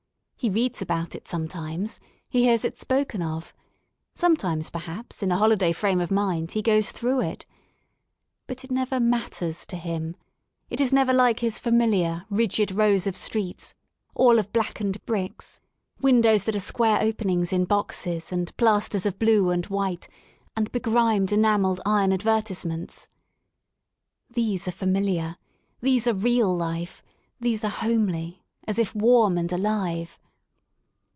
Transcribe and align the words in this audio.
He 0.43 0.49
reads 0.49 0.81
about 0.81 1.13
it 1.13 1.27
sometimes, 1.27 1.99
he 2.27 2.45
hears 2.45 2.65
it 2.65 2.75
spoken 2.79 3.21
of; 3.21 3.53
sometimes 4.15 4.71
perhaps 4.71 5.21
in 5.21 5.31
a 5.31 5.37
holiday 5.37 5.71
frame 5.71 6.01
of 6.01 6.09
mind 6.09 6.53
he 6.53 6.63
goes 6.63 6.89
through 6.91 7.21
it. 7.21 7.45
But 8.47 8.63
it 8.63 8.71
never 8.71 8.99
"matters" 8.99 9.67
to 9.67 9.75
him, 9.75 10.15
it 10.67 10.81
is 10.81 10.91
never 10.91 11.13
like 11.13 11.41
his 11.41 11.59
famihar, 11.59 12.25
rigid 12.31 12.71
rows 12.71 13.05
of 13.05 13.15
streets 13.15 13.75
all 14.15 14.39
of 14.39 14.51
blackened 14.51 15.05
bricks, 15.05 15.59
windows 16.01 16.45
that 16.45 16.55
are 16.55 16.59
square 16.59 16.97
open 17.01 17.29
ings 17.29 17.53
in 17.53 17.65
boxes 17.65 18.31
and 18.31 18.57
plasters 18.57 19.05
of 19.05 19.19
blue 19.19 19.51
and 19.51 19.67
white 19.67 20.07
and 20.57 20.71
begrimed 20.71 21.31
enamelled 21.31 21.81
iron 21.85 22.11
advertisements. 22.11 23.07
These 24.27 24.67
are 24.67 24.71
familiar, 24.71 25.35
these 25.81 26.07
are 26.07 26.15
real 26.15 26.55
life, 26.55 27.03
these 27.39 27.63
are 27.63 27.69
homely, 27.69 28.41
as 28.67 28.79
if 28.79 28.95
warm 28.95 29.37
and 29.37 29.51
alive. 29.51 30.17